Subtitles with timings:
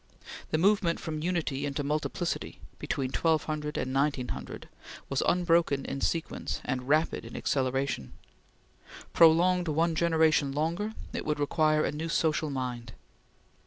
[0.49, 4.67] The movement from unity into multiplicity, between 1200 and 1900,
[5.09, 8.13] was unbroken in sequence, and rapid in acceleration.
[9.13, 12.93] Prolonged one generation longer, it would require a new social mind.